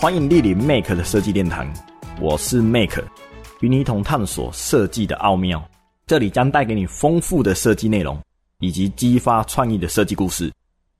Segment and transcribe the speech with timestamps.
[0.00, 1.68] 欢迎莅临 Make 的设计殿堂，
[2.20, 3.02] 我是 Make，
[3.58, 5.68] 与你一同探索设计的奥妙。
[6.06, 8.16] 这里将带给你丰富的设计内容，
[8.60, 10.52] 以及激发创意的设计故事。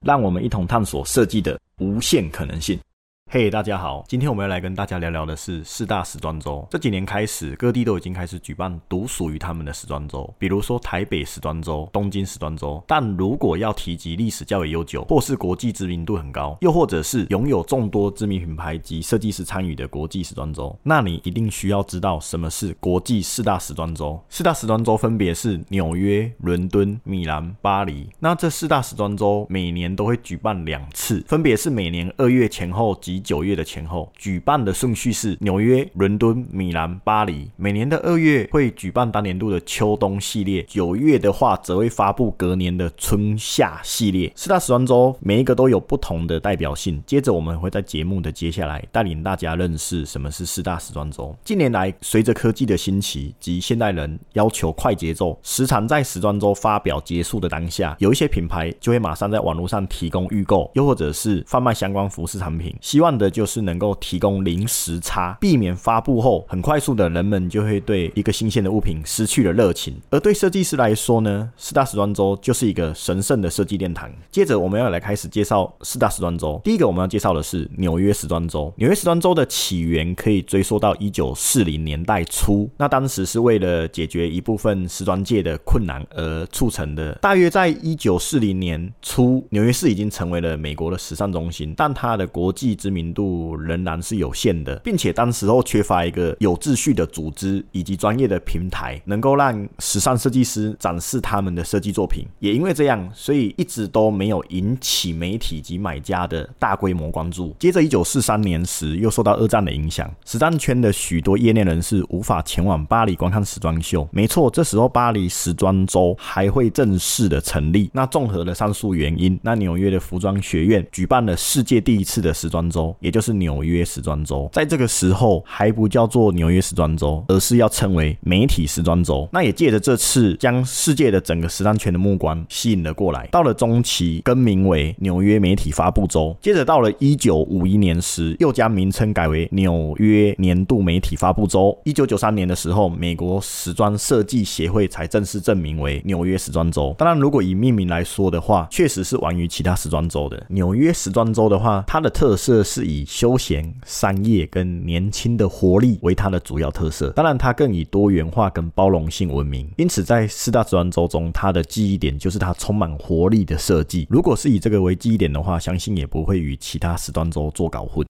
[0.00, 2.80] 让我们一同探索设计的无限可能性。
[3.28, 6.64] 嘿，大家好，今天我们要来跟大家聊聊的是四大时装周。
[6.70, 12.82] 这几年开始，各地都已经开始举办独属于他们的时装周，比如说台北时装周、东京时装周。
[12.86, 24.18] 但如果要提及历史较为悠久，或是国际知名度很高，又或者是拥有众多知名品牌及设计师参与的国际时装周，那你一定需要知道什么是国际四大时装周。
[24.30, 28.08] 四大时装周分别是纽约、伦敦、米兰、巴黎。
[28.20, 37.50] 那这四大时装周每年都会举办两次，分别是每年二月前后及九月的前后举办的顺序是纽约、伦敦、米兰、巴黎。
[37.56, 44.32] 每年的二月会举办当年度的秋冬系列，九月的话则会发布隔年的春夏系列。
[44.34, 47.02] 四大时装周每一个都有不同的代表性。
[47.06, 51.36] 接着我们会在节目的接下来带领大家认识什么是四大时装周。
[51.44, 63.46] 近年来，随着科技的兴起及现代人要求快节奏，时常在时装周发表结束的当下，有一些品牌就会马上在网络上提供预购，又或者是贩卖相关服饰产品，希望的就。
[63.46, 69.94] 是能够提供零时差，避免发布后很快速的人们就会对一个新鲜的物品失去了热情。
[70.10, 74.10] 而对设计师来说呢，四大时装周就是一个神圣的设计殿堂。
[74.32, 76.60] 接着我们要来开始介绍四大时装周。
[76.64, 78.72] 第一个我们要介绍的是纽约时装周。
[78.78, 87.12] 纽约时装周的起源可以追溯到一九四零年代初，那当时是为了解决一部分时装界的困难而促成的。
[87.22, 93.26] 大约在一九四零年初，纽约市已经成为了美国的时尚中心，但它的国际知名名度。
[93.66, 102.24] 仍然是有限的，并且当时候缺乏一个有秩序的组织以及专业的平台，能够让时尚设计师展示他们的设计作品。
[102.38, 107.54] 也因为这样，所以一直都没有引起媒体及买家的大规模关注。
[107.58, 114.06] 接着，一九四三年时，又受到二战的影响，时装圈的许多业内人士无法前往巴黎观看时装秀。
[114.12, 117.90] 没错，这时候巴黎时装周还会正式的成立。
[117.92, 123.36] 那综合了上述原因，那纽约的服装学院举办了世界第一次的时装周，也就是。
[123.36, 129.28] 纽约时装周，在这个时候还不叫做纽约时装周，而是要称为媒体时装周。
[129.30, 133.26] 那也借着这次，将世界的整个时尚圈的目光吸引了过来。
[133.30, 136.34] 到了中期，更名为纽约媒体发布周。
[136.40, 141.76] 接着到了一九五一年时，又将名称改为纽约年度媒体发布周。
[141.84, 146.94] 一九九三年的时候，美国时装设计协会才正式证明为纽约时装周。
[146.96, 150.42] 当然，如果以命名来说的话，确实是晚于其他时装周的。
[150.48, 159.66] 纽约时装周的话，它的特色是是以休闲、商业跟年轻的活力为它的主要特色，当然它更以多元化跟包容性闻名。
[159.78, 164.06] 因此，在四大时装周中，它的记忆点就是它充满活力的设计。
[164.10, 168.06] 如果是以这个为记忆点的话，相信也不会与其他时装周做搞混。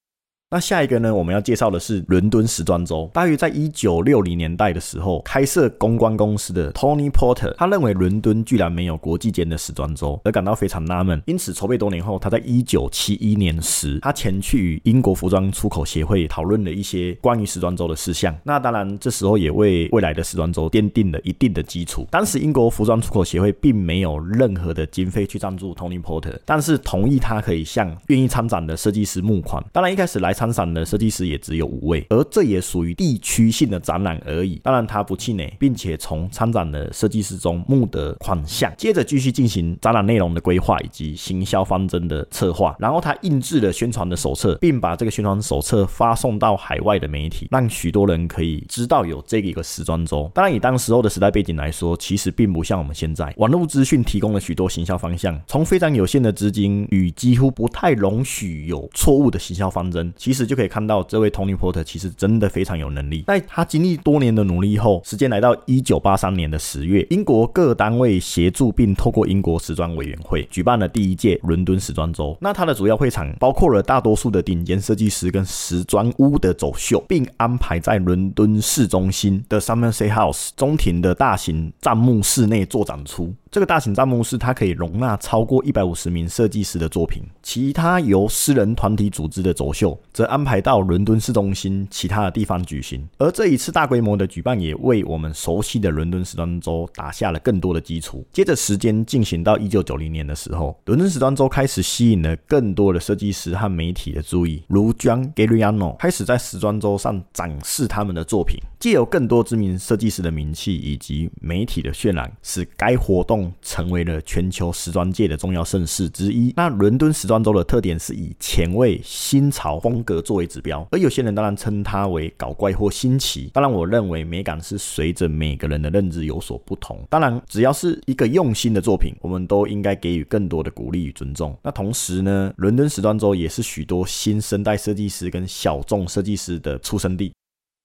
[0.57, 1.15] 那下一个呢？
[1.15, 3.11] 我们要介绍的是伦敦时装周。
[3.13, 11.23] 大约在一九六零年代的时候，开设公关公司的 Tony Porter，他认为伦敦居然没有国际间的时装周，而感到非常纳闷。
[11.27, 18.35] 因此，筹备多年后，他在一九七一年时，他前去与英国服装出口协会讨论了一些关于时装周的事项。
[18.43, 22.07] 那当然，这时候也为未来的时装周奠定了一定的基础。
[22.11, 29.63] 当时，英国服装出口协会并没有任何的经费去赞助 Tony Porter，但是同意他可以向愿意参展的设计师募款。
[29.71, 30.33] 当然，一开始来。
[30.37, 34.61] 参参展的设计师也只有五位，而这也属于地区性的展览而已。
[34.63, 42.77] 当然，他不气馁，并且从参展的设计师中募得款项，接着继续进行展览内容的规划以及行销方针的策划。
[42.79, 50.31] 然后，他印制了宣传的手册，并把这个宣传手册发送到海外的媒体，让许多人可以知道有这个一个时装周。
[50.35, 60.13] 当然，以当时候的时代背景来说，其实并不像我们现在，网络资讯提供了许多行销方向，从非常有限的资金与几乎不太容许有错误的行销方针。
[60.27, 63.23] 其实就可以看到，这位 Tony Porter 其实真的非常有能力。
[63.29, 72.37] 在他经历多年的努力后，时间来到一九八三年的十月，英国各单位协助并透过英国时装委员会举办了第一届伦敦时装周。
[72.41, 83.33] 那它的主要会场包括了大多数的顶尖设计师跟时装屋的走秀，并安排在伦敦市中心的 Somerset House 中庭的大型帐幕室内做展出。
[83.57, 87.23] 这个大型帐幕是，它可以容纳超过一百五十名设计师的作品。
[87.43, 93.09] 其他由私人团体组织的走秀，则安排到伦敦市中心其他的地方举行。
[93.17, 98.23] 而这一次大规模的举办，也为我们熟悉的伦敦时装周打下了更多的基础。
[98.31, 113.46] 接着时间进行到一九九零年的时候，伦敦时装周开始吸引了更多的设计师和媒体的注意，如 John g a r i a n o 开始在时装周上展示他们的作品，借由更多知名设计师的名气以及媒体的渲染，使该活动。
[113.63, 116.53] 成为了全球时装界的重要盛事之一。
[116.57, 123.51] 那伦敦时装周的特点是以前卫、新潮风格作为指标，而有些人当然称它为搞怪或新奇。
[123.53, 126.99] 当然，我认为美感是随着每个人的认知有所不同。
[127.09, 131.57] 当然，只要是一个用心的作品，我们都应该给予更多的鼓励与尊重。
[131.63, 137.33] 那同时呢，伦敦时装周也是许多新生代设计师跟小众设计师的出生地。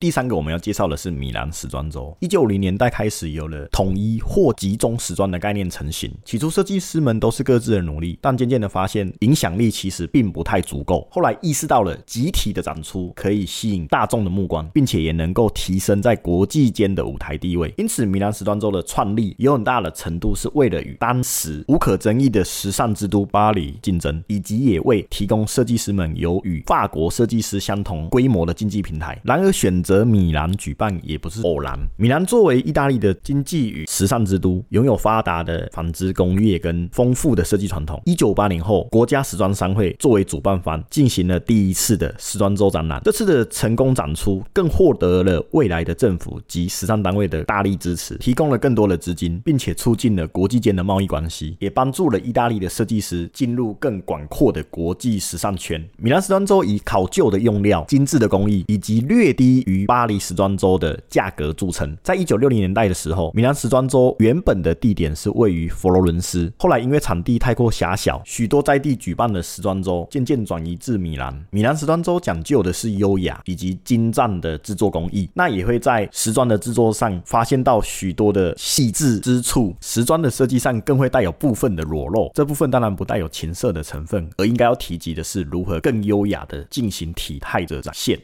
[0.01, 2.17] 第三个我们要介绍的是米兰时装周。
[2.19, 6.11] 一九五零年代开始有了统一或集中时装的概念成型。
[6.25, 11.07] 起初设计师们都是各自的努力，但渐渐的发现影响力其实并不太足够。
[11.11, 17.71] 后来意识到了集体的展出可以吸引大众的目光，并且也能够提升在国际间的舞台地位。
[17.77, 29.15] 因此，米兰时装周的创立有很大的程度是为了与当时无可争议的时尚之都巴黎竞争，以及也为提供设计师们有与法国设计师相同规模的经济平台。
[29.23, 29.90] 然而选择。
[29.91, 31.77] 则米兰举办也不是偶然。
[31.97, 38.01] 米兰作为意大利的经济与时尚之都，拥有发达的纺织工业跟丰富的设计传统。
[38.05, 43.01] 一九八零后，国家时装商会作为主办方，进行了第一次的时装周展览。
[43.03, 55.85] 这次的成功展出，更获得了未来的政府及时尚单位的大力支持，提供了更多的资金，并且促进了国际间的贸易关系，也帮助了意大利的设计师进入更广阔的国际时尚圈。
[55.97, 61.95] 米兰时装周以考究的用料、精致的工艺以及略低于巴黎时装周的价格著称。
[62.03, 71.45] 在一九六零年代的时候，米兰时装周原本的地点是位于佛罗伦斯，后来因为场地太过狭小，许多在地举办的时装周渐渐转移至米兰。
[71.49, 79.75] 米兰时装周讲究的是优雅以及精湛的制作工艺，那也会在时装的制作上发现到许多的细致之处。
[79.81, 88.17] 时装的设计上更会带有部分的裸露，这部分当然不带有情色的成分，而应该要提及的是如何更优雅的进行体态的展现。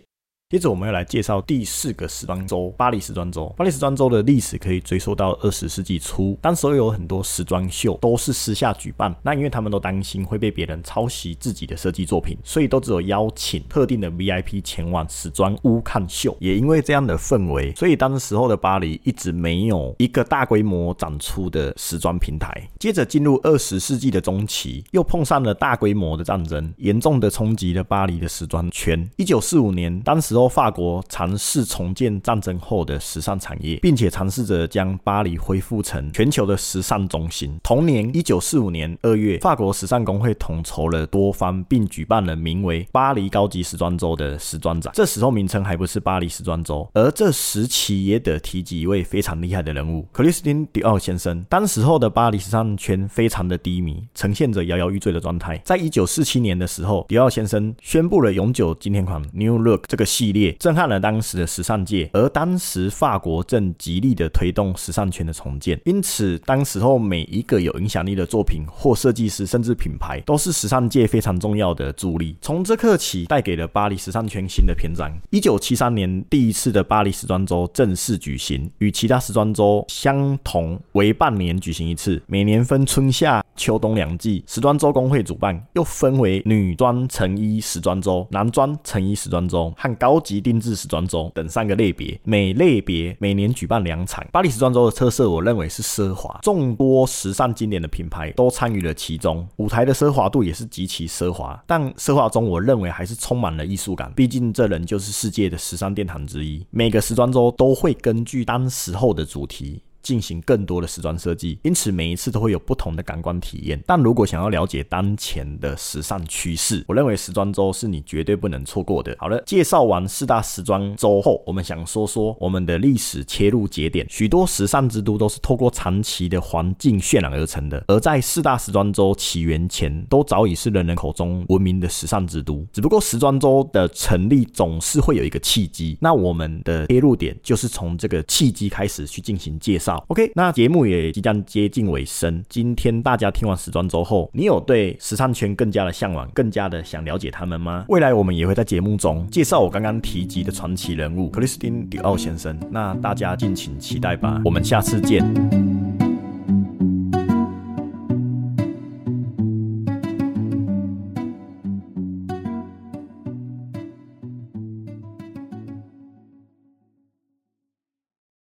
[0.50, 3.54] 接着我们要来介绍第四个时装周——巴黎时装周。
[3.58, 9.14] 巴黎时装周的历史可以追溯到二十世纪初，当时有很多时装秀都是私下举办。
[9.22, 16.34] 那因为他们都担心会被别人抄袭自己的设计作品，所以都只有邀请特定的 VIP 前往时装屋看秀。
[16.40, 22.66] 也因为这样的氛围，所以当时候的巴黎一直没有一个大规模展出的时装平台。
[22.80, 29.10] 接着进入二十世纪的中期，又碰上了大规模的战争，严重的冲击了巴黎的时装圈。
[29.18, 30.37] 一九四五年，当时。
[30.38, 37.60] 后，法国尝试重建战争后的时尚产业，并且尝试着将巴黎恢复成全球的时尚中心。
[37.64, 44.94] 同年，一九四五年二月，法国时尚工会统筹了多方，并举办了名为“巴黎高级时装周”的时装展。
[44.96, 51.44] 这时候名称还不是巴黎时装周，而这时期也得提及一位非常厉害的人物——克里斯汀·迪奥先生。
[51.50, 55.60] 当时候的巴黎时尚圈非常的低迷，呈现着摇摇欲坠的状态。
[55.66, 60.27] 在一九四七年的时候，迪奥先生宣布了永久经典款 New Look 这个系。
[60.28, 72.36] 系列震撼了当时的时尚界，而当时法国正极力的推动时尚圈的重建，因此当时候每一个有影响力的作品或设计师，甚至品牌，都是时尚界非常重要的助力。
[72.42, 75.10] 从这刻起，带给了巴黎时尚圈新的篇章。
[75.30, 84.44] 一九七三年，第一次的巴黎时装周正式举行，与其他时装周相同，为半年举行一次，每年分春夏秋冬两季。
[84.46, 90.17] 时装周工会主办，又分为女装成衣时装周、男装成衣时装周和高。
[90.18, 94.26] 高级定制时装周等三个类别，每类别每年举办两场。
[94.32, 101.64] 巴黎时装周的特色，我认为是奢华，众多时尚经典的品牌都参与了其中，舞台的奢华度也是极其奢华。
[101.68, 106.66] 但奢华中，我认为还是充满了艺术感，毕竟这人就是世界的时尚殿堂之一。
[106.72, 109.84] 每个时装周都会根据当时候的主题。
[110.08, 113.78] 进行更多的时装设计，因此每一次都会有不同的感官体验。
[113.86, 119.14] 但如果想要了解当前的时尚趋势，我认为时装周是你绝对不能错过的。
[119.20, 124.08] 好了，介绍完四大时装周后，我们想说说我们的历史切入节点。
[124.10, 132.66] 许多时尚之都都是透过长期的环境渲染而成的，而在四大时装周起源前，都早已是人人口中闻名的时尚之都。
[132.72, 139.97] 只不过时装周的成立总是会有一个契机，那我们的切入点就是从这个契机开始去进行介绍。
[140.08, 142.44] OK，那节目也即将接近尾声。
[142.50, 147.86] 今天大家听完时装周后，你有对时尚圈更加的向往，更加的想了解他们吗？
[147.90, 152.58] 未来我们也会在节目中介绍我刚刚提及的传奇人物克里斯汀·迪奥先生。
[152.70, 154.42] 那大家敬请期待吧。
[154.44, 155.77] 我们下次见。